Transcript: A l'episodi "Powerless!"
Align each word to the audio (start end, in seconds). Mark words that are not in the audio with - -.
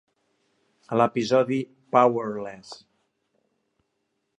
A 0.93 0.97
l'episodi 1.01 1.59
"Powerless!" 1.97 2.75